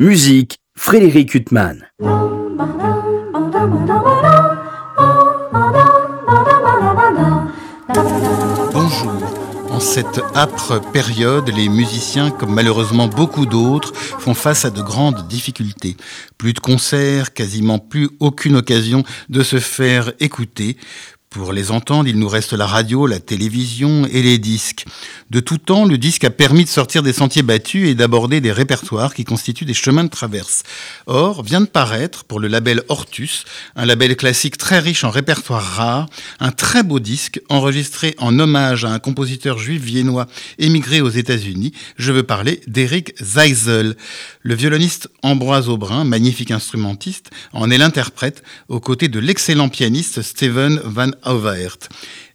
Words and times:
Musique, 0.00 0.56
Frédéric 0.78 1.34
Huttman. 1.34 1.86
Bonjour. 8.72 9.12
En 9.70 9.78
cette 9.78 10.22
âpre 10.34 10.80
période, 10.90 11.50
les 11.54 11.68
musiciens, 11.68 12.30
comme 12.30 12.54
malheureusement 12.54 13.08
beaucoup 13.08 13.44
d'autres, 13.44 13.94
font 13.94 14.32
face 14.32 14.64
à 14.64 14.70
de 14.70 14.80
grandes 14.80 15.28
difficultés. 15.28 15.98
Plus 16.38 16.54
de 16.54 16.60
concerts, 16.60 17.34
quasiment 17.34 17.78
plus 17.78 18.08
aucune 18.20 18.56
occasion 18.56 19.02
de 19.28 19.42
se 19.42 19.58
faire 19.58 20.14
écouter. 20.18 20.78
Pour 21.30 21.52
les 21.52 21.70
entendre, 21.70 22.08
il 22.08 22.18
nous 22.18 22.28
reste 22.28 22.54
la 22.54 22.66
radio, 22.66 23.06
la 23.06 23.20
télévision 23.20 24.04
et 24.04 24.20
les 24.20 24.38
disques. 24.38 24.84
De 25.30 25.38
tout 25.38 25.58
temps, 25.58 25.84
le 25.84 25.96
disque 25.96 26.24
a 26.24 26.30
permis 26.30 26.64
de 26.64 26.68
sortir 26.68 27.04
des 27.04 27.12
sentiers 27.12 27.44
battus 27.44 27.88
et 27.88 27.94
d'aborder 27.94 28.40
des 28.40 28.50
répertoires 28.50 29.14
qui 29.14 29.22
constituent 29.22 29.64
des 29.64 29.72
chemins 29.72 30.02
de 30.02 30.08
traverse. 30.08 30.64
Or, 31.06 31.44
vient 31.44 31.60
de 31.60 31.66
paraître, 31.66 32.24
pour 32.24 32.40
le 32.40 32.48
label 32.48 32.82
Hortus, 32.88 33.44
un 33.76 33.86
label 33.86 34.16
classique 34.16 34.58
très 34.58 34.80
riche 34.80 35.04
en 35.04 35.10
répertoires 35.10 35.62
rares, 35.62 36.08
un 36.40 36.50
très 36.50 36.82
beau 36.82 36.98
disque 36.98 37.40
enregistré 37.48 38.16
en 38.18 38.36
hommage 38.40 38.84
à 38.84 38.90
un 38.90 38.98
compositeur 38.98 39.56
juif 39.56 39.80
viennois 39.80 40.26
émigré 40.58 41.00
aux 41.00 41.10
États-Unis. 41.10 41.72
Je 41.96 42.10
veux 42.10 42.24
parler 42.24 42.60
d'Eric 42.66 43.14
Zeisel. 43.22 43.96
Le 44.42 44.54
violoniste 44.56 45.08
Ambroise 45.22 45.68
Aubrin, 45.68 46.02
magnifique 46.02 46.50
instrumentiste, 46.50 47.30
en 47.52 47.70
est 47.70 47.78
l'interprète 47.78 48.42
aux 48.68 48.80
côtés 48.80 49.06
de 49.06 49.20
l'excellent 49.20 49.68
pianiste 49.68 50.22
Steven 50.22 50.80
Van 50.82 51.12
Auwaert. 51.20 51.86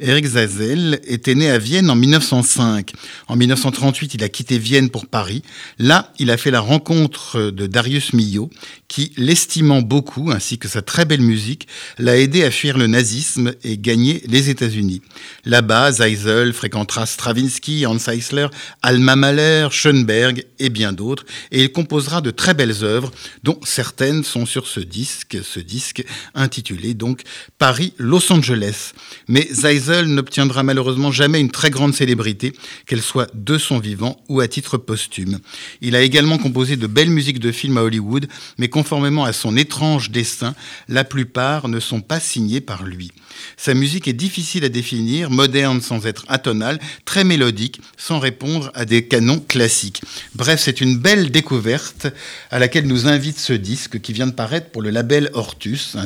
Eric 0.00 0.26
Zazel 0.26 1.00
était 1.06 1.34
né 1.34 1.50
à 1.50 1.58
Vienne 1.58 1.90
en 1.90 1.94
1905. 1.94 2.92
En 3.28 3.36
1938, 3.36 4.14
il 4.14 4.24
a 4.24 4.28
quitté 4.28 4.58
Vienne 4.58 4.88
pour 4.88 5.06
Paris. 5.06 5.42
Là, 5.78 6.12
il 6.18 6.30
a 6.30 6.36
fait 6.36 6.50
la 6.50 6.60
rencontre 6.60 7.50
de 7.50 7.66
Darius 7.66 8.12
Milhaud, 8.14 8.50
qui, 8.88 9.12
l'estimant 9.16 9.82
beaucoup, 9.82 10.30
ainsi 10.30 10.58
que 10.58 10.68
sa 10.68 10.82
très 10.82 11.04
belle 11.04 11.20
musique, 11.20 11.68
l'a 11.98 12.18
aidé 12.18 12.42
à 12.44 12.50
fuir 12.50 12.78
le 12.78 12.86
nazisme 12.86 13.52
et 13.62 13.78
gagner 13.78 14.22
les 14.26 14.50
États-Unis. 14.50 15.02
Là-bas, 15.44 15.92
Zeisel 15.92 16.52
fréquentera 16.52 17.06
Stravinsky, 17.06 17.86
Hans 17.86 17.98
Eisler, 18.08 18.48
Alma 18.82 19.16
Mahler, 19.16 19.68
Schoenberg 19.70 20.44
et 20.58 20.70
bien 20.70 20.92
d'autres, 20.92 21.24
et 21.52 21.62
il 21.62 21.72
composera 21.72 22.20
de 22.20 22.30
très 22.30 22.54
belles 22.54 22.82
œuvres, 22.82 23.12
dont 23.44 23.60
certaines 23.64 24.24
sont 24.24 24.46
sur 24.46 24.66
ce 24.66 24.80
disque, 24.80 25.38
ce 25.44 25.60
disque 25.60 26.04
intitulé 26.34 26.94
donc 26.94 27.22
Paris-Los 27.58 28.32
Angeles. 28.32 28.92
Mais 29.28 29.46
n'obtiendra 29.90 30.62
malheureusement 30.62 31.12
jamais 31.12 31.40
une 31.40 31.50
très 31.50 31.70
grande 31.70 31.94
célébrité, 31.94 32.52
qu'elle 32.86 33.02
soit 33.02 33.30
de 33.34 33.58
son 33.58 33.78
vivant 33.78 34.22
ou 34.28 34.40
à 34.40 34.48
titre 34.48 34.78
posthume. 34.78 35.38
Il 35.80 35.96
a 35.96 36.02
également 36.02 36.38
composé 36.38 36.76
de 36.76 36.86
belles 36.86 37.10
musiques 37.10 37.40
de 37.40 37.52
films 37.52 37.78
à 37.78 37.82
Hollywood, 37.82 38.28
mais 38.58 38.68
conformément 38.68 39.24
à 39.24 39.32
son 39.32 39.56
étrange 39.56 40.10
destin, 40.10 40.54
la 40.88 41.04
plupart 41.04 41.68
ne 41.68 41.80
sont 41.80 42.00
pas 42.00 42.20
signées 42.20 42.60
par 42.60 42.84
lui. 42.84 43.12
Sa 43.56 43.74
musique 43.74 44.08
est 44.08 44.12
difficile 44.12 44.64
à 44.64 44.68
définir, 44.68 45.30
moderne 45.30 45.80
sans 45.80 46.06
être 46.06 46.24
atonale, 46.28 46.78
très 47.04 47.24
mélodique, 47.24 47.80
sans 47.96 48.18
répondre 48.18 48.70
à 48.74 48.84
des 48.84 49.06
canons 49.06 49.40
classiques. 49.40 50.02
Bref, 50.34 50.60
c'est 50.62 50.80
une 50.80 50.98
belle 50.98 51.30
découverte 51.30 52.08
à 52.50 52.58
laquelle 52.58 52.86
nous 52.86 53.06
invite 53.06 53.38
ce 53.38 53.52
disque 53.52 54.00
qui 54.00 54.12
vient 54.12 54.26
de 54.26 54.32
paraître 54.32 54.70
pour 54.70 54.82
le 54.82 54.90
label 54.90 55.30
Hortus, 55.34 55.96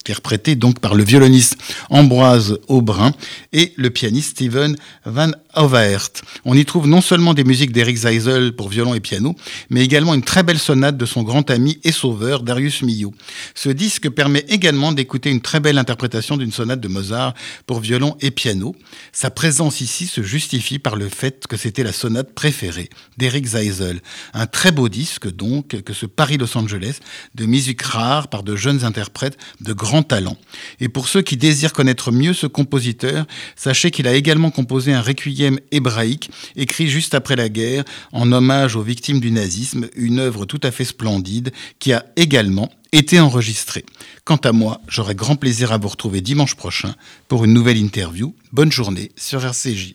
interprété 0.00 0.56
donc 0.56 0.80
par 0.80 0.94
le 0.94 1.04
violoniste 1.04 1.56
Ambroise 1.90 2.58
Aubrin 2.68 3.12
et 3.52 3.74
le 3.76 3.90
pianiste 3.90 4.30
Steven 4.30 4.76
Van 5.04 5.30
Auwaert. 5.54 6.10
On 6.44 6.56
y 6.56 6.64
trouve 6.64 6.86
non 6.86 7.02
seulement 7.02 7.34
des 7.34 7.44
musiques 7.44 7.72
d'Eric 7.72 7.98
Zeisel 7.98 8.52
pour 8.52 8.70
violon 8.70 8.94
et 8.94 9.00
piano, 9.00 9.34
mais 9.68 9.84
également 9.84 10.14
une 10.14 10.22
très 10.22 10.42
belle 10.42 10.58
sonate 10.58 10.96
de 10.96 11.04
son 11.04 11.22
grand 11.22 11.50
ami 11.50 11.78
et 11.84 11.92
sauveur 11.92 12.42
Darius 12.42 12.82
Milhaud. 12.82 13.12
Ce 13.54 13.68
disque 13.68 14.08
permet 14.08 14.44
également 14.48 14.92
d'écouter 14.92 15.30
une 15.30 15.42
très 15.42 15.60
belle 15.60 15.76
interprétation 15.76 16.38
d'une 16.38 16.52
sonate 16.52 16.80
de 16.80 16.88
Mozart 16.88 17.34
pour 17.66 17.80
violon 17.80 18.16
et 18.20 18.30
piano. 18.30 18.74
Sa 19.12 19.30
présence 19.30 19.82
ici 19.82 20.06
se 20.06 20.22
justifie 20.22 20.78
par 20.78 20.96
le 20.96 21.08
fait 21.08 21.46
que 21.46 21.58
c'était 21.58 21.84
la 21.84 21.92
sonate 21.92 22.34
préférée 22.34 22.88
d'Eric 23.18 23.46
Zeisel. 23.46 24.00
Un 24.32 24.46
très 24.46 24.72
beau 24.72 24.88
disque 24.88 25.30
donc 25.30 25.82
que 25.82 25.92
ce 25.92 26.06
Paris-Los 26.06 26.56
Angeles 26.56 27.00
de 27.34 27.44
musique 27.44 27.82
rare 27.82 28.28
par 28.28 28.42
de 28.42 28.56
jeunes 28.56 28.84
interprètes 28.84 29.36
de 29.60 29.74
talent. 30.02 30.36
Et 30.80 30.88
pour 30.88 31.08
ceux 31.08 31.22
qui 31.22 31.36
désirent 31.36 31.72
connaître 31.72 32.12
mieux 32.12 32.32
ce 32.32 32.46
compositeur, 32.46 33.26
sachez 33.56 33.90
qu'il 33.90 34.06
a 34.06 34.14
également 34.14 34.50
composé 34.50 34.92
un 34.92 35.02
requiem 35.02 35.58
hébraïque 35.70 36.30
écrit 36.56 36.88
juste 36.88 37.14
après 37.14 37.36
la 37.36 37.48
guerre 37.48 37.84
en 38.12 38.30
hommage 38.32 38.76
aux 38.76 38.82
victimes 38.82 39.20
du 39.20 39.30
nazisme, 39.30 39.88
une 39.96 40.18
œuvre 40.18 40.44
tout 40.46 40.60
à 40.62 40.70
fait 40.70 40.84
splendide 40.84 41.52
qui 41.78 41.92
a 41.92 42.04
également 42.16 42.70
été 42.92 43.20
enregistrée. 43.20 43.84
Quant 44.24 44.36
à 44.36 44.52
moi, 44.52 44.80
j'aurai 44.88 45.14
grand 45.14 45.36
plaisir 45.36 45.72
à 45.72 45.78
vous 45.78 45.88
retrouver 45.88 46.20
dimanche 46.20 46.54
prochain 46.54 46.94
pour 47.28 47.44
une 47.44 47.52
nouvelle 47.52 47.78
interview. 47.78 48.34
Bonne 48.52 48.72
journée 48.72 49.12
sur 49.16 49.44
RCJ. 49.44 49.94